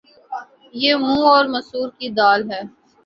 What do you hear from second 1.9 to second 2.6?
کی دال